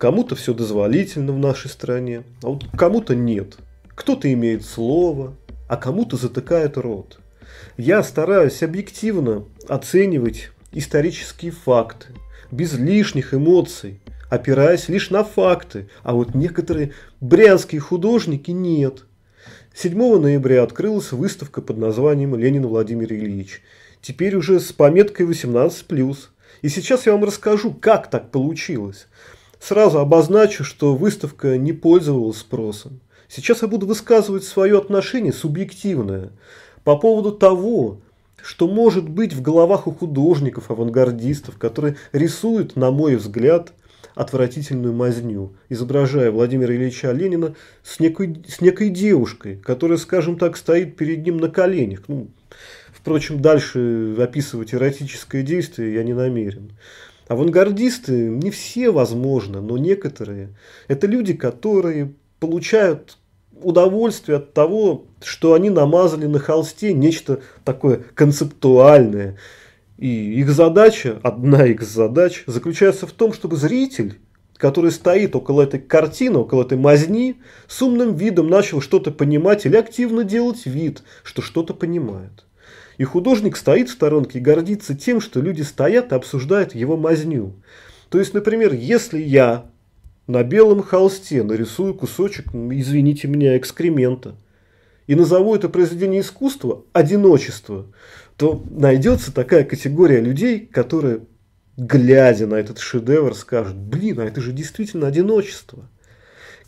Кому-то 0.00 0.34
все 0.34 0.54
дозволительно 0.54 1.32
в 1.32 1.38
нашей 1.38 1.68
стране, 1.68 2.22
а 2.42 2.46
вот 2.46 2.64
кому-то 2.74 3.14
нет. 3.14 3.58
Кто-то 3.94 4.32
имеет 4.32 4.64
слово, 4.64 5.34
а 5.68 5.76
кому-то 5.76 6.16
затыкает 6.16 6.78
рот. 6.78 7.20
Я 7.76 8.02
стараюсь 8.02 8.62
объективно 8.62 9.44
оценивать 9.68 10.52
исторические 10.72 11.50
факты, 11.50 12.14
без 12.50 12.72
лишних 12.78 13.34
эмоций, 13.34 14.00
опираясь 14.30 14.88
лишь 14.88 15.10
на 15.10 15.22
факты, 15.22 15.90
а 16.02 16.14
вот 16.14 16.34
некоторые 16.34 16.92
брянские 17.20 17.82
художники 17.82 18.52
нет. 18.52 19.04
7 19.74 19.98
ноября 20.18 20.62
открылась 20.62 21.12
выставка 21.12 21.60
под 21.60 21.76
названием 21.76 22.34
«Ленин 22.34 22.66
Владимир 22.66 23.12
Ильич». 23.12 23.60
Теперь 24.00 24.34
уже 24.34 24.60
с 24.60 24.72
пометкой 24.72 25.26
18+. 25.26 26.16
И 26.62 26.68
сейчас 26.70 27.04
я 27.04 27.12
вам 27.12 27.24
расскажу, 27.24 27.74
как 27.74 28.08
так 28.08 28.30
получилось. 28.30 29.06
Сразу 29.60 29.98
обозначу, 29.98 30.64
что 30.64 30.96
выставка 30.96 31.58
не 31.58 31.72
пользовалась 31.72 32.38
спросом. 32.38 33.00
Сейчас 33.28 33.62
я 33.62 33.68
буду 33.68 33.86
высказывать 33.86 34.44
свое 34.44 34.78
отношение 34.78 35.32
субъективное 35.32 36.30
по 36.82 36.96
поводу 36.96 37.30
того, 37.30 38.00
что 38.42 38.66
может 38.66 39.08
быть 39.08 39.34
в 39.34 39.42
головах 39.42 39.86
у 39.86 39.92
художников, 39.92 40.70
авангардистов, 40.70 41.58
которые 41.58 41.96
рисуют, 42.12 42.74
на 42.74 42.90
мой 42.90 43.16
взгляд, 43.16 43.72
отвратительную 44.14 44.94
мазню, 44.94 45.52
изображая 45.68 46.30
Владимира 46.30 46.74
Ильича 46.74 47.12
Ленина 47.12 47.54
с 47.82 48.00
некой, 48.00 48.42
с 48.48 48.60
некой 48.60 48.88
девушкой, 48.88 49.56
которая, 49.56 49.98
скажем 49.98 50.38
так, 50.38 50.56
стоит 50.56 50.96
перед 50.96 51.24
ним 51.24 51.36
на 51.36 51.48
коленях. 51.48 52.04
Ну, 52.08 52.28
впрочем, 52.92 53.40
дальше 53.40 54.16
описывать 54.18 54.74
эротическое 54.74 55.42
действие 55.42 55.94
я 55.94 56.02
не 56.02 56.14
намерен. 56.14 56.72
Авангардисты 57.30 58.28
не 58.28 58.50
все, 58.50 58.90
возможно, 58.90 59.60
но 59.60 59.78
некоторые. 59.78 60.48
Это 60.88 61.06
люди, 61.06 61.32
которые 61.32 62.12
получают 62.40 63.18
удовольствие 63.62 64.38
от 64.38 64.52
того, 64.52 65.04
что 65.22 65.54
они 65.54 65.70
намазали 65.70 66.26
на 66.26 66.40
холсте 66.40 66.92
нечто 66.92 67.38
такое 67.64 68.02
концептуальное. 68.16 69.38
И 69.96 70.40
их 70.40 70.50
задача, 70.50 71.20
одна 71.22 71.66
из 71.66 71.86
задач, 71.86 72.42
заключается 72.48 73.06
в 73.06 73.12
том, 73.12 73.32
чтобы 73.32 73.54
зритель, 73.54 74.18
который 74.56 74.90
стоит 74.90 75.36
около 75.36 75.62
этой 75.62 75.78
картины, 75.78 76.40
около 76.40 76.64
этой 76.64 76.78
мазни, 76.78 77.36
с 77.68 77.80
умным 77.80 78.16
видом 78.16 78.48
начал 78.48 78.80
что-то 78.80 79.12
понимать 79.12 79.66
или 79.66 79.76
активно 79.76 80.24
делать 80.24 80.66
вид, 80.66 81.04
что 81.22 81.42
что-то 81.42 81.74
понимает. 81.74 82.44
И 83.00 83.04
художник 83.04 83.56
стоит 83.56 83.88
в 83.88 83.92
сторонке 83.92 84.38
и 84.38 84.42
гордится 84.42 84.94
тем, 84.94 85.22
что 85.22 85.40
люди 85.40 85.62
стоят 85.62 86.12
и 86.12 86.14
обсуждают 86.14 86.74
его 86.74 86.98
мазню. 86.98 87.54
То 88.10 88.18
есть, 88.18 88.34
например, 88.34 88.74
если 88.74 89.18
я 89.18 89.70
на 90.26 90.42
белом 90.42 90.82
холсте 90.82 91.42
нарисую 91.42 91.94
кусочек, 91.94 92.48
извините 92.52 93.26
меня, 93.26 93.56
экскремента, 93.56 94.36
и 95.06 95.14
назову 95.14 95.54
это 95.56 95.70
произведение 95.70 96.20
искусства 96.20 96.84
«одиночество», 96.92 97.86
то 98.36 98.62
найдется 98.68 99.32
такая 99.32 99.64
категория 99.64 100.20
людей, 100.20 100.66
которые, 100.66 101.20
глядя 101.78 102.46
на 102.48 102.56
этот 102.56 102.80
шедевр, 102.80 103.34
скажут, 103.34 103.76
блин, 103.76 104.20
а 104.20 104.26
это 104.26 104.42
же 104.42 104.52
действительно 104.52 105.06
одиночество. 105.06 105.88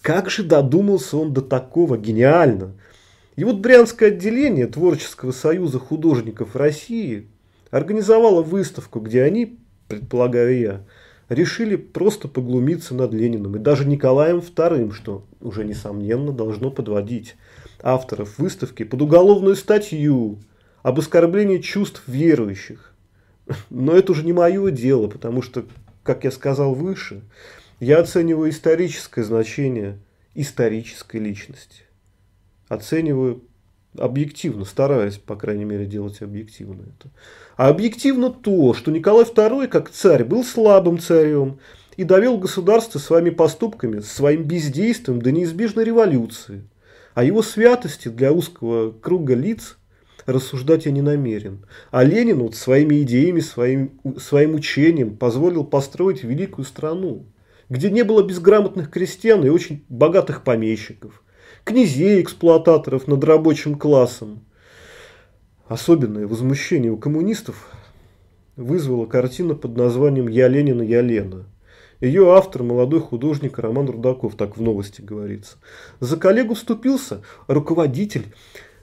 Как 0.01 0.31
же 0.31 0.45
додумался 0.45 1.19
он 1.19 1.35
до 1.35 1.43
такого, 1.43 1.99
гениально. 1.99 2.73
И 3.35 3.45
вот 3.45 3.57
Брянское 3.57 4.11
отделение 4.11 4.67
Творческого 4.67 5.33
союза 5.33 5.79
художников 5.79 6.55
России 6.55 7.29
организовало 7.71 8.43
выставку, 8.43 9.01
где 9.01 9.23
они, 9.23 9.59
предполагаю 9.89 10.59
я, 10.59 10.85
решили 11.31 11.77
просто 11.77 12.29
поглумиться 12.29 12.95
над 12.95 13.15
Лениным 13.15 13.57
и 13.57 13.59
даже 13.59 13.87
Николаем 13.87 14.39
II, 14.39 14.93
что 14.93 15.25
уже 15.41 15.65
несомненно 15.65 16.33
должно 16.33 16.71
подводить 16.71 17.37
авторов 17.83 18.39
выставки 18.39 18.83
под 18.83 19.01
уголовную 19.01 19.57
статью 19.57 20.39
об 20.83 20.99
оскорблении 20.99 21.59
чувств 21.59 22.03
верующих. 22.07 22.95
Но 23.71 23.93
это 23.93 24.13
уже 24.13 24.25
не 24.25 24.35
мое 24.35 24.71
дело, 24.71 25.09
потому 25.09 25.41
что, 25.41 25.65
как 26.03 26.25
я 26.25 26.31
сказал 26.31 26.75
выше, 26.75 27.23
я 27.81 27.99
оцениваю 27.99 28.51
историческое 28.51 29.25
значение 29.25 29.99
исторической 30.35 31.17
личности. 31.17 31.83
Оцениваю 32.73 33.43
объективно, 33.99 34.65
стараюсь, 34.65 35.19
по 35.19 35.37
крайней 35.37 35.67
мере, 35.67 35.85
делать 35.85 36.23
объективно 36.23 36.85
это. 36.85 37.11
А 37.59 37.69
объективно 37.69 38.31
то, 38.31 38.73
что 38.73 38.91
Николай 38.91 39.25
II, 39.27 39.69
как 39.69 39.91
царь, 39.91 40.25
был 40.25 40.43
слабым 40.43 40.99
царем 40.99 41.59
и 41.99 42.05
довел 42.05 42.39
государство 42.39 42.99
своими 42.99 43.29
поступками, 43.29 44.01
своим 44.01 44.45
бездействием 44.45 45.21
до 45.21 45.33
неизбежной 45.33 45.85
революции. 45.85 46.63
О 47.13 47.23
его 47.23 47.43
святости 47.43 48.09
для 48.09 48.33
узкого 48.33 48.91
круга 48.91 49.35
лиц 49.35 49.77
рассуждать 50.25 50.87
я 50.87 50.93
не 50.93 51.03
намерен. 51.03 51.67
А 51.91 52.05
Ленин 52.05 52.39
вот 52.39 52.55
своими 52.55 53.03
идеями, 53.03 53.41
своим, 53.41 54.01
своим 54.17 54.55
учением 54.55 55.19
позволил 55.19 55.65
построить 55.65 56.25
великую 56.25 56.65
страну, 56.65 57.27
где 57.69 57.91
не 57.91 58.03
было 58.03 58.23
безграмотных 58.23 58.91
крестьян 58.91 59.45
и 59.45 59.51
очень 59.51 59.85
богатых 59.91 60.43
помещиков, 60.43 61.23
князей-эксплуататоров 61.65 63.07
над 63.07 63.23
рабочим 63.25 63.77
классом. 63.77 64.45
Особенное 65.69 66.27
возмущение 66.27 66.91
у 66.91 66.97
коммунистов 66.97 67.69
вызвала 68.57 69.07
картина 69.07 69.55
под 69.55 69.77
названием 69.77 70.29
«Я 70.29 70.49
Ленина, 70.49 70.83
я 70.83 71.01
Лена». 71.01 71.47
Ее 72.01 72.35
автор– 72.35 72.63
молодой 72.65 72.99
художник 72.99 73.59
Роман 73.59 73.89
Рудаков, 73.89 74.35
так 74.35 74.57
в 74.57 74.61
новости 74.61 75.01
говорится. 75.01 75.57
За 76.01 76.17
коллегу 76.17 76.55
вступился 76.55 77.23
руководитель 77.47 78.27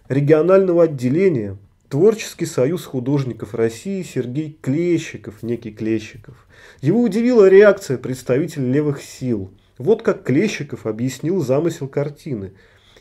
регионального 0.08 0.84
отделения 0.84 1.58
Творческий 1.90 2.46
союз 2.46 2.86
художников 2.86 3.56
России 3.56 4.04
Сергей 4.04 4.58
Клещиков, 4.62 5.44
некий 5.44 5.72
Клещиков. 5.72 6.48
Его 6.82 7.02
удивила 7.02 7.50
реакция 7.50 7.98
представителей 7.98 8.72
левых 8.72 9.02
сил. 9.02 9.52
Вот 9.80 10.02
как 10.02 10.24
Клещиков 10.24 10.86
объяснил 10.86 11.40
замысел 11.40 11.88
картины. 11.88 12.52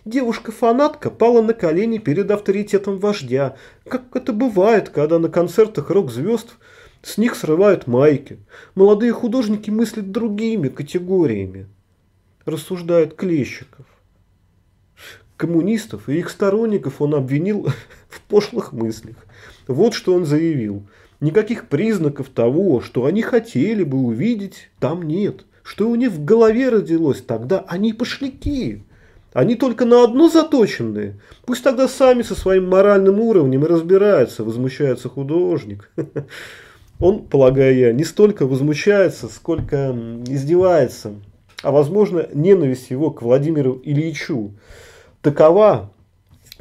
Девушка-фанатка 0.05 1.11
пала 1.11 1.43
на 1.43 1.53
колени 1.53 1.99
перед 1.99 2.31
авторитетом 2.31 2.99
вождя, 2.99 3.57
как 3.85 4.05
это 4.15 4.33
бывает, 4.33 4.89
когда 4.89 5.19
на 5.19 5.29
концертах 5.29 5.91
рок-звезд 5.91 6.55
с 7.03 7.19
них 7.19 7.35
срывают 7.35 7.89
майки. 7.89 8.39
Молодые 8.77 9.13
художники 9.13 9.71
мыслят 9.71 10.13
другими 10.13 10.69
категориями, 10.69 11.67
рассуждает 12.45 13.15
Клещиков. 13.15 13.85
Коммунистов 15.37 16.09
и 16.09 16.19
их 16.19 16.31
сторонников 16.31 17.03
он 17.03 17.17
обвинил 17.17 17.69
в 18.09 18.21
пошлых 18.23 18.73
мыслях. 18.73 19.17
Вот 19.67 19.95
что 19.95 20.15
он 20.15 20.25
заявил. 20.25 20.87
Никаких 21.19 21.69
признаков 21.69 22.29
того, 22.29 22.81
что 22.81 23.05
они 23.05 23.23
хотели 23.23 23.83
бы 23.83 23.99
увидеть, 23.99 24.71
там 24.79 25.03
нет. 25.03 25.45
Что 25.69 25.87
у 25.91 25.97
них 25.97 26.13
в 26.13 26.25
голове 26.25 26.71
родилось, 26.71 27.21
тогда 27.21 27.63
они 27.69 27.93
пошляки. 27.93 28.85
Они 29.35 29.55
только 29.55 29.85
на 29.85 30.03
одно 30.03 30.31
заточенные. 30.31 31.21
Пусть 31.45 31.63
тогда 31.63 31.89
сами 31.89 32.23
со 32.23 32.35
своим 32.35 32.71
моральным 32.71 33.21
уровнем 33.21 33.63
и 33.63 33.69
разбираются, 33.69 34.45
возмущается 34.45 35.11
художник. 35.11 35.91
Он, 37.01 37.23
полагаю 37.23 37.77
я, 37.77 37.93
не 37.93 38.05
столько 38.05 38.47
возмущается, 38.47 39.29
сколько 39.29 39.95
издевается. 40.27 41.17
А 41.63 41.71
возможно, 41.71 42.27
ненависть 42.33 42.89
его 42.89 43.11
к 43.11 43.21
Владимиру 43.21 43.79
Ильичу 43.85 44.55
такова, 45.21 45.93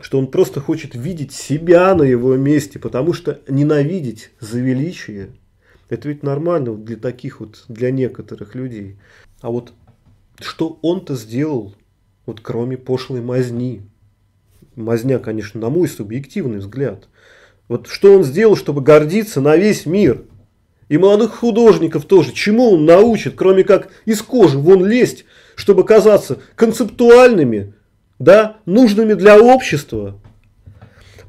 что 0.01 0.19
он 0.19 0.27
просто 0.27 0.59
хочет 0.59 0.95
видеть 0.95 1.31
себя 1.31 1.95
на 1.95 2.03
его 2.03 2.35
месте, 2.35 2.77
потому 2.77 3.13
что 3.13 3.39
ненавидеть 3.47 4.31
за 4.41 4.59
величие– 4.59 5.29
это 5.89 6.09
ведь 6.09 6.23
нормально 6.23 6.75
для 6.75 6.97
таких 6.97 7.39
вот, 7.39 7.63
для 7.67 7.91
некоторых 7.91 8.55
людей. 8.55 8.97
А 9.41 9.49
вот 9.49 9.73
что 10.39 10.79
он-то 10.81 11.15
сделал, 11.15 11.73
вот 12.25 12.41
кроме 12.41 12.77
пошлой 12.77 13.21
мазни? 13.21 13.81
Мазня, 14.75 15.19
конечно, 15.19 15.59
на 15.59 15.69
мой 15.69 15.87
субъективный 15.87 16.59
взгляд. 16.59 17.07
Вот 17.67 17.87
что 17.87 18.13
он 18.13 18.23
сделал, 18.23 18.55
чтобы 18.55 18.81
гордиться 18.81 19.41
на 19.41 19.55
весь 19.55 19.85
мир? 19.85 20.23
И 20.89 20.97
молодых 20.97 21.35
художников 21.35 22.05
тоже. 22.05 22.31
Чему 22.33 22.71
он 22.71 22.85
научит, 22.85 23.35
кроме 23.35 23.63
как 23.63 23.89
из 24.05 24.21
кожи 24.21 24.57
вон 24.57 24.85
лезть, 24.85 25.25
чтобы 25.55 25.83
казаться 25.83 26.39
концептуальными, 26.55 27.73
да, 28.19 28.57
нужными 28.65 29.13
для 29.13 29.41
общества. 29.41 30.19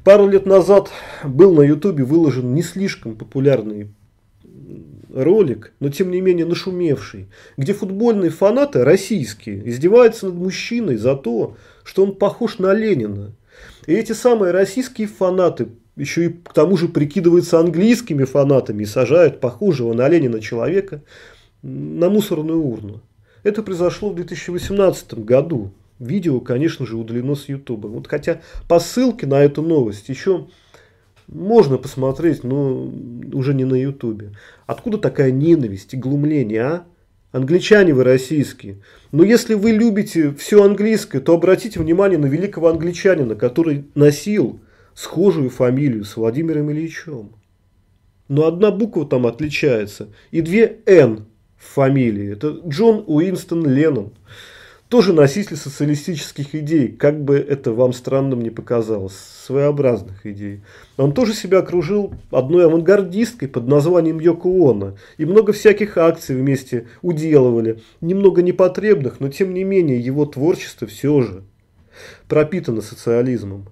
Пару 0.03 0.27
лет 0.27 0.45
назад 0.45 0.91
был 1.23 1.53
на 1.53 1.61
ютубе 1.61 2.03
выложен 2.03 2.53
не 2.53 2.61
слишком 2.61 3.15
популярный 3.15 3.89
ролик, 5.13 5.73
но 5.79 5.89
тем 5.89 6.11
не 6.11 6.21
менее 6.21 6.45
нашумевший, 6.45 7.27
где 7.57 7.73
футбольные 7.73 8.31
фанаты 8.31 8.83
российские 8.83 9.67
издеваются 9.69 10.27
над 10.27 10.35
мужчиной 10.35 10.97
за 10.97 11.15
то, 11.15 11.55
что 11.83 12.03
он 12.03 12.15
похож 12.15 12.59
на 12.59 12.73
Ленина. 12.73 13.33
И 13.87 13.93
эти 13.93 14.11
самые 14.11 14.51
российские 14.51 15.07
фанаты 15.07 15.69
еще 15.95 16.25
и 16.25 16.29
к 16.29 16.53
тому 16.53 16.77
же 16.77 16.87
прикидываются 16.87 17.59
английскими 17.59 18.23
фанатами 18.23 18.83
и 18.83 18.85
сажают 18.85 19.39
похожего 19.39 19.93
на 19.93 20.07
Ленина 20.07 20.39
человека 20.39 21.01
на 21.61 22.09
мусорную 22.09 22.61
урну. 22.61 23.01
Это 23.43 23.63
произошло 23.63 24.09
в 24.09 24.15
2018 24.15 25.25
году. 25.25 25.71
Видео, 25.99 26.39
конечно 26.39 26.85
же, 26.85 26.95
удалено 26.95 27.35
с 27.35 27.49
Ютуба. 27.49 27.87
Вот 27.87 28.07
хотя 28.07 28.41
по 28.69 28.79
ссылке 28.79 29.27
на 29.27 29.43
эту 29.43 29.61
новость 29.61 30.07
еще 30.07 30.47
можно 31.31 31.77
посмотреть, 31.77 32.43
но 32.43 32.91
уже 33.33 33.53
не 33.53 33.65
на 33.65 33.75
Ютубе. 33.75 34.31
Откуда 34.65 34.97
такая 34.97 35.31
ненависть 35.31 35.93
и 35.93 35.97
глумление, 35.97 36.61
а? 36.61 36.85
Англичане 37.31 37.93
вы 37.93 38.03
российские. 38.03 38.77
Но 39.11 39.23
если 39.23 39.53
вы 39.53 39.71
любите 39.71 40.33
все 40.33 40.63
английское, 40.63 41.19
то 41.19 41.35
обратите 41.35 41.79
внимание 41.79 42.17
на 42.17 42.25
великого 42.25 42.69
англичанина, 42.69 43.35
который 43.35 43.85
носил 43.93 44.59
схожую 44.95 45.51
фамилию 45.51 46.05
с 46.05 46.17
Владимиром 46.17 46.71
Ильичем. 46.71 47.35
Но 48.27 48.47
одна 48.47 48.71
буква 48.71 49.05
там 49.05 49.27
отличается. 49.27 50.09
И 50.31 50.41
две 50.41 50.79
«Н» 50.87 51.27
в 51.55 51.73
фамилии. 51.75 52.33
Это 52.33 52.59
Джон 52.67 53.03
Уинстон 53.05 53.67
Леннон 53.67 54.13
тоже 54.89 55.13
носитель 55.13 55.55
социалистических 55.55 56.55
идей, 56.55 56.89
как 56.89 57.23
бы 57.23 57.37
это 57.37 57.71
вам 57.71 57.93
странным 57.93 58.41
не 58.41 58.49
показалось, 58.49 59.13
своеобразных 59.45 60.25
идей. 60.25 60.61
Он 60.97 61.13
тоже 61.13 61.33
себя 61.33 61.59
окружил 61.59 62.13
одной 62.31 62.65
авангардисткой 62.65 63.49
под 63.49 63.67
названием 63.67 64.19
Йоко 64.19 64.49
Оно, 64.49 64.97
и 65.17 65.25
много 65.25 65.53
всяких 65.53 65.97
акций 65.97 66.35
вместе 66.35 66.87
уделывали, 67.03 67.81
немного 68.01 68.41
непотребных, 68.41 69.19
но 69.19 69.29
тем 69.29 69.53
не 69.53 69.63
менее 69.63 69.99
его 69.99 70.25
творчество 70.25 70.87
все 70.87 71.21
же 71.21 71.43
пропитано 72.27 72.81
социализмом. 72.81 73.69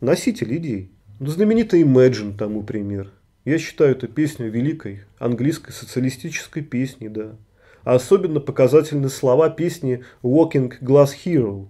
Носитель 0.00 0.56
идей. 0.56 0.90
Ну, 1.18 1.26
знаменитый 1.26 1.82
Imagine 1.82 2.36
тому 2.36 2.62
пример. 2.62 3.10
Я 3.44 3.58
считаю 3.58 3.92
эту 3.92 4.06
песню 4.06 4.48
великой 4.48 5.00
английской 5.18 5.72
социалистической 5.72 6.62
песней, 6.62 7.08
да. 7.08 7.36
Особенно 7.84 8.40
показательны 8.40 9.08
слова 9.08 9.48
песни 9.48 10.04
Walking 10.22 10.72
Glass 10.80 11.10
Hero. 11.24 11.68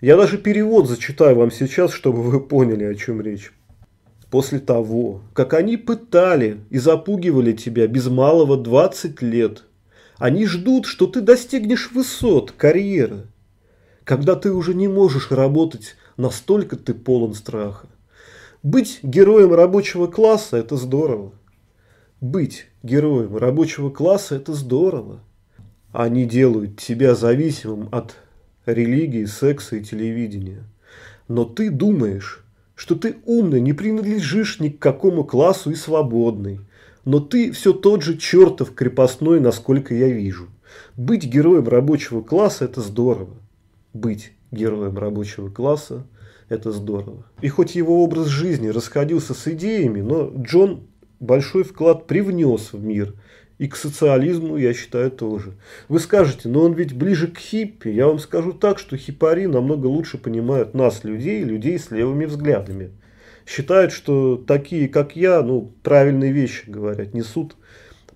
Я 0.00 0.16
даже 0.16 0.38
перевод 0.38 0.88
зачитаю 0.88 1.36
вам 1.36 1.50
сейчас, 1.50 1.92
чтобы 1.92 2.22
вы 2.22 2.40
поняли, 2.40 2.84
о 2.84 2.94
чем 2.94 3.20
речь. 3.20 3.52
После 4.30 4.58
того, 4.58 5.22
как 5.32 5.54
они 5.54 5.76
пытали 5.76 6.60
и 6.70 6.78
запугивали 6.78 7.52
тебя 7.52 7.86
без 7.86 8.08
малого 8.08 8.56
20 8.56 9.22
лет, 9.22 9.64
они 10.18 10.46
ждут, 10.46 10.86
что 10.86 11.06
ты 11.06 11.20
достигнешь 11.20 11.92
высот 11.92 12.52
карьеры. 12.52 13.26
Когда 14.04 14.34
ты 14.34 14.52
уже 14.52 14.74
не 14.74 14.88
можешь 14.88 15.30
работать, 15.30 15.96
настолько 16.16 16.76
ты 16.76 16.94
полон 16.94 17.34
страха. 17.34 17.86
Быть 18.62 19.00
героем 19.02 19.54
рабочего 19.54 20.06
класса– 20.06 20.56
это 20.58 20.76
здорово. 20.76 21.32
Быть 22.20 22.66
героем 22.82 23.36
рабочего 23.36 23.90
класса– 23.90 24.34
это 24.36 24.54
здорово. 24.54 25.20
Они 25.94 26.24
делают 26.24 26.80
тебя 26.80 27.14
зависимым 27.14 27.88
от 27.92 28.16
религии, 28.66 29.26
секса 29.26 29.76
и 29.76 29.84
телевидения. 29.84 30.64
Но 31.28 31.44
ты 31.44 31.70
думаешь, 31.70 32.44
что 32.74 32.96
ты 32.96 33.14
умный, 33.24 33.60
не 33.60 33.72
принадлежишь 33.74 34.58
ни 34.58 34.70
к 34.70 34.80
какому 34.80 35.22
классу 35.22 35.70
и 35.70 35.76
свободный. 35.76 36.58
Но 37.04 37.20
ты 37.20 37.52
все 37.52 37.72
тот 37.72 38.02
же 38.02 38.18
чертов 38.18 38.74
крепостной, 38.74 39.38
насколько 39.38 39.94
я 39.94 40.08
вижу. 40.08 40.48
Быть 40.96 41.26
героем 41.26 41.68
рабочего 41.68 42.22
класса– 42.22 42.64
это 42.66 42.80
здорово. 42.80 43.36
Быть 43.92 44.32
героем 44.50 44.98
рабочего 44.98 45.48
класса– 45.48 46.04
это 46.48 46.72
здорово. 46.72 47.24
И 47.40 47.48
хоть 47.48 47.76
его 47.76 48.02
образ 48.02 48.26
жизни 48.26 48.66
расходился 48.66 49.32
с 49.32 49.46
идеями, 49.46 50.00
но 50.00 50.32
Джон 50.36 50.88
большой 51.20 51.62
вклад 51.62 52.08
привнес 52.08 52.72
в 52.72 52.82
мир– 52.82 53.14
и 53.58 53.68
к 53.68 53.76
социализму, 53.76 54.56
я 54.56 54.74
считаю, 54.74 55.10
тоже. 55.10 55.52
Вы 55.88 56.00
скажете, 56.00 56.48
но 56.48 56.62
он 56.62 56.72
ведь 56.72 56.94
ближе 56.94 57.28
к 57.28 57.38
хиппи. 57.38 57.88
Я 57.88 58.08
вам 58.08 58.18
скажу 58.18 58.52
так, 58.52 58.78
что 58.78 58.96
хипари 58.96 59.46
намного 59.46 59.86
лучше 59.86 60.18
понимают 60.18 60.74
нас, 60.74 61.04
людей, 61.04 61.44
людей 61.44 61.78
с 61.78 61.90
левыми 61.90 62.24
взглядами. 62.24 62.90
Считают, 63.46 63.92
что 63.92 64.36
такие, 64.36 64.88
как 64.88 65.16
я, 65.16 65.42
ну, 65.42 65.72
правильные 65.82 66.32
вещи 66.32 66.68
говорят, 66.68 67.14
несут 67.14 67.56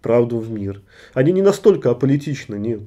правду 0.01 0.39
в 0.39 0.51
мир. 0.51 0.83
Они 1.13 1.33
не 1.33 1.43
настолько 1.43 1.91
аполитичны, 1.91 2.57
нет. 2.57 2.83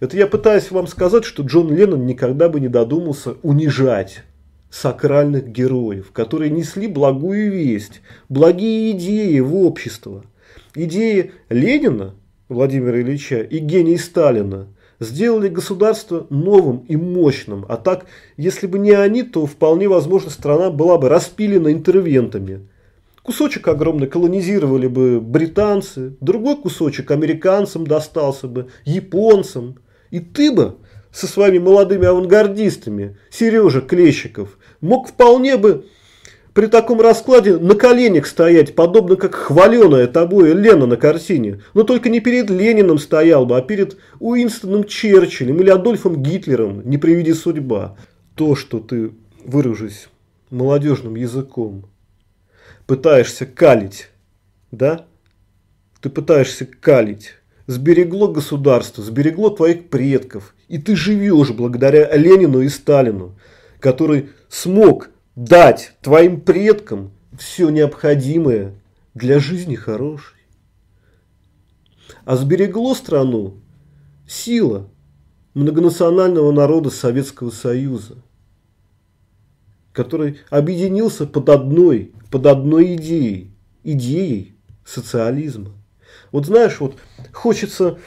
Это 0.00 0.16
я 0.16 0.26
пытаюсь 0.26 0.70
вам 0.70 0.86
сказать, 0.86 1.24
что 1.24 1.42
Джон 1.42 1.74
Леннон 1.74 2.04
никогда 2.04 2.48
бы 2.48 2.58
не 2.58 2.68
додумался 2.68 3.34
унижать 3.42 4.24
сакральных 4.70 5.46
героев, 5.48 6.10
которые 6.12 6.50
несли 6.50 6.88
благую 6.88 7.52
весть, 7.52 8.00
благие 8.28 8.90
идеи 8.90 9.38
в 9.38 9.54
общество– 9.56 10.24
Идеи 10.76 11.30
Ленина, 11.50 12.14
Владимира 12.48 13.00
Ильича, 13.00 13.40
и 13.42 13.58
гений 13.58 13.96
Сталина 13.96 14.66
сделали 14.98 15.48
государство 15.48 16.26
новым 16.30 16.78
и 16.88 16.96
мощным. 16.96 17.64
А 17.68 17.76
так, 17.76 18.06
если 18.36 18.66
бы 18.66 18.80
не 18.80 18.90
они, 18.90 19.22
то 19.22 19.46
вполне 19.46 19.88
возможно 19.88 20.30
страна 20.30 20.70
была 20.70 20.98
бы 20.98 21.08
распилена 21.08 21.70
интервентами. 21.70 22.66
Кусочек 23.22 23.68
огромный 23.68 24.08
колонизировали 24.08 24.88
бы 24.88 25.20
британцы, 25.20 26.16
другой 26.20 26.56
кусочек 26.56 27.10
американцам 27.12 27.86
достался 27.86 28.48
бы, 28.48 28.68
японцам. 28.84 29.78
И 30.10 30.18
ты 30.18 30.52
бы 30.52 30.76
со 31.12 31.28
своими 31.28 31.58
молодыми 31.58 32.06
авангардистами, 32.06 33.16
Сережа 33.30 33.80
Клещиков, 33.80 34.58
мог 34.80 35.08
вполне 35.08 35.56
бы 35.56 35.86
при 36.54 36.66
таком 36.66 37.00
раскладе 37.00 37.58
на 37.58 37.74
коленях 37.74 38.26
стоять, 38.26 38.76
подобно 38.76 39.16
как 39.16 39.34
хваленая 39.34 40.06
тобой 40.06 40.54
Лена 40.54 40.86
на 40.86 40.96
картине. 40.96 41.60
Но 41.74 41.82
только 41.82 42.08
не 42.08 42.20
перед 42.20 42.48
Лениным 42.48 42.98
стоял 42.98 43.44
бы, 43.44 43.56
а 43.56 43.60
перед 43.60 43.98
Уинстоном 44.20 44.84
Черчиллем 44.84 45.60
или 45.60 45.68
Адольфом 45.68 46.22
Гитлером, 46.22 46.88
не 46.88 46.96
приведи 46.96 47.34
судьба. 47.34 47.96
То, 48.36 48.54
что 48.54 48.78
ты, 48.78 49.10
выражусь 49.44 50.08
молодежным 50.50 51.16
языком, 51.16 51.86
пытаешься 52.86 53.46
калить, 53.46 54.10
да? 54.70 55.06
Ты 56.00 56.08
пытаешься 56.08 56.66
калить. 56.66 57.32
Сберегло 57.66 58.28
государство, 58.28 59.02
сберегло 59.02 59.50
твоих 59.50 59.88
предков. 59.88 60.54
И 60.68 60.78
ты 60.78 60.94
живешь 60.94 61.50
благодаря 61.50 62.14
Ленину 62.14 62.60
и 62.60 62.68
Сталину, 62.68 63.36
который 63.80 64.28
смог 64.48 65.08
дать 65.36 65.96
твоим 66.00 66.40
предкам 66.40 67.12
все 67.38 67.68
необходимое 67.68 68.74
для 69.14 69.38
жизни 69.38 69.74
хорошей. 69.74 70.38
А 72.24 72.36
сберегло 72.36 72.94
страну 72.94 73.54
сила 74.26 74.88
многонационального 75.54 76.52
народа 76.52 76.90
Советского 76.90 77.50
Союза, 77.50 78.16
который 79.92 80.40
объединился 80.50 81.26
под 81.26 81.48
одной, 81.48 82.12
под 82.30 82.46
одной 82.46 82.96
идеей, 82.96 83.50
идеей 83.82 84.54
социализма. 84.84 85.72
Вот 86.32 86.46
знаешь, 86.46 86.80
вот 86.80 86.96
хочется 87.32 87.98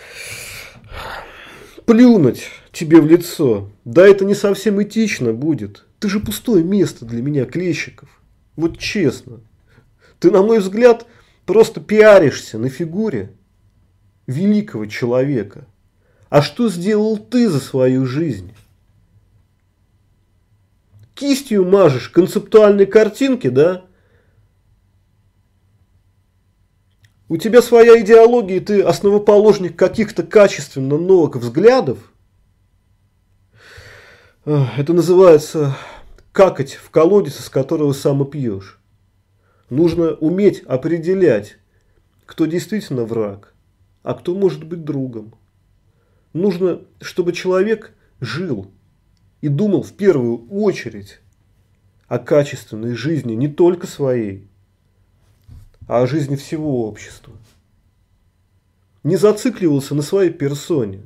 плюнуть 1.86 2.50
тебе 2.72 3.00
в 3.02 3.08
лицо. 3.08 3.70
Да 3.86 4.06
это 4.06 4.26
не 4.26 4.36
совсем 4.36 4.82
этично 4.82 5.34
будет. 5.34 5.87
Ты 6.00 6.10
же 6.10 6.20
пустое 6.20 6.64
место 6.64 7.06
для 7.06 7.22
меня, 7.22 7.46
Клещиков. 7.46 8.10
Вот 8.56 8.78
честно. 8.78 9.42
Ты, 10.20 10.32
на 10.32 10.44
мой 10.44 10.60
взгляд, 10.60 11.08
просто 11.46 11.82
пиаришься 11.82 12.58
на 12.60 12.70
фигуре 12.70 13.34
великого 14.28 14.86
человека. 14.86 15.66
А 16.30 16.42
что 16.42 16.70
сделал 16.70 17.18
ты 17.18 17.50
за 17.50 17.60
свою 17.60 18.06
жизнь? 18.06 18.54
Кистью 21.16 21.68
мажешь 21.68 22.10
концептуальные 22.10 22.86
картинки, 22.86 23.50
да? 23.50 23.86
У 27.28 27.38
тебя 27.38 27.62
своя 27.62 28.00
идеология, 28.02 28.58
и 28.58 28.62
ты 28.62 28.82
основоположник 28.82 29.76
каких-то 29.76 30.24
качественно 30.24 30.98
новых 30.98 31.38
взглядов– 31.38 31.98
это 34.48 34.94
называется 34.94 35.76
какать 36.32 36.76
в 36.76 36.90
колодец, 36.90 37.42
из 37.42 37.50
которого 37.50 37.92
сам 37.92 38.24
и 38.24 38.32
пьешь. 38.32 38.80
Нужно 39.70 40.14
уметь 40.14 40.62
определять, 40.62 41.58
кто 42.26 42.46
действительно 42.46 43.04
враг, 43.04 43.54
а 44.04 44.14
кто 44.14 44.34
может 44.34 44.64
быть 44.64 44.86
другом. 44.86 45.36
Нужно, 46.32 46.82
чтобы 47.02 47.34
человек 47.34 47.94
жил 48.22 48.72
и 49.42 49.50
думал 49.50 49.84
в 49.84 49.92
первую 49.92 50.48
очередь 50.48 51.20
о 52.08 52.18
качественной 52.18 52.96
жизни 52.96 53.34
не 53.34 53.50
только 53.50 53.86
своей, 53.86 54.48
а 55.90 56.04
о 56.04 56.08
жизни 56.08 56.38
всего 56.38 56.88
общества. 56.88 57.34
Не 59.04 59.18
зацикливался 59.18 59.94
на 59.94 60.04
своей 60.04 60.32
персоне, 60.32 61.02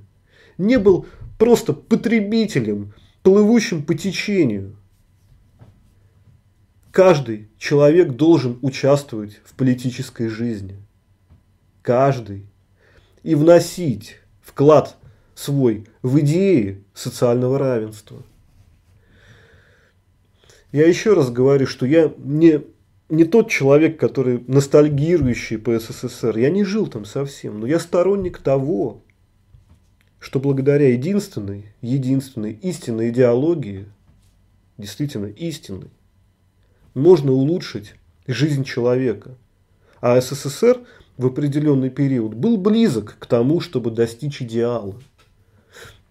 не 0.60 0.78
был 0.78 1.08
просто 1.40 1.74
потребителем 1.74 2.94
плывущим 3.24 3.84
по 3.84 3.94
течению. 3.94 4.76
Каждый 6.92 7.50
человек 7.58 8.12
должен 8.12 8.60
участвовать 8.62 9.40
в 9.46 9.54
политической 9.54 10.28
жизни. 10.28 10.78
Каждый. 11.82 12.46
И 13.24 13.36
вносить 13.36 14.18
вклад 14.42 14.98
свой 15.36 15.88
в 16.02 16.20
идее 16.20 16.84
социального 16.94 17.58
равенства. 17.58 18.24
Я 20.72 20.88
еще 20.88 21.14
раз 21.14 21.30
говорю, 21.30 21.68
что 21.68 21.86
я 21.86 22.14
не, 22.18 22.62
не 23.10 23.26
тот 23.26 23.50
человек, 23.50 24.00
который 24.00 24.44
ностальгирующий 24.48 25.58
по 25.58 25.78
СССР. 25.78 26.38
Я 26.38 26.50
не 26.50 26.64
жил 26.64 26.88
там 26.88 27.06
совсем, 27.06 27.60
но 27.60 27.68
я 27.68 27.80
сторонник 27.80 28.40
того, 28.40 29.04
что 30.22 30.40
благодаря 30.40 30.94
единственной, 30.94 31.74
единственной 31.82 32.54
истинной 32.54 33.10
идеологии, 33.10 33.88
действительно 34.78 35.26
истинной, 35.26 35.90
можно 36.94 37.32
улучшить 37.32 37.96
жизнь 38.28 38.64
человека. 38.64 39.36
А 40.00 40.22
СССР 40.22 40.80
в 41.18 41.26
определенный 41.26 41.90
период 41.90 42.36
был 42.36 42.58
близок 42.58 43.18
к 43.18 43.26
тому, 43.26 43.62
чтобы 43.62 43.90
достичь 43.90 44.44
идеала. 44.44 44.96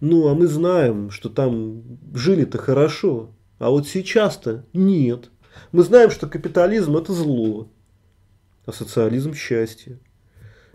Ну, 0.01 0.27
а 0.27 0.35
мы 0.35 0.47
знаем, 0.47 1.09
что 1.09 1.29
там 1.29 1.81
жили-то 2.13 2.57
хорошо, 2.57 3.29
а 3.59 3.69
вот 3.69 3.87
сейчас-то 3.87 4.65
нет. 4.73 5.29
Мы 5.71 5.83
знаем, 5.83 6.11
что 6.11 6.27
капитализм 6.27 6.97
это 6.97 7.13
зло, 7.13 7.69
а 8.65 8.73
социализм 8.73 9.33
счастье. 9.33 9.99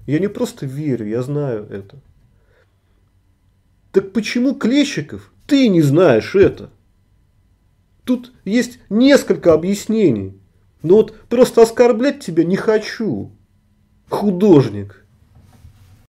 Я 0.06 0.20
не 0.20 0.28
просто 0.28 0.64
верю, 0.64 1.06
я 1.06 1.22
знаю 1.22 1.66
это. 1.68 2.00
Так 3.96 4.12
почему 4.12 4.54
Клещиков 4.54 5.32
ты 5.46 5.68
не 5.68 5.80
знаешь 5.80 6.34
это? 6.34 6.68
Тут 8.04 8.30
есть 8.44 8.78
несколько 8.90 9.54
объяснений. 9.54 10.38
Но 10.82 10.96
вот 10.96 11.18
просто 11.30 11.62
оскорблять 11.62 12.20
тебя 12.20 12.44
не 12.44 12.56
хочу. 12.56 13.32
Художник. 14.10 15.05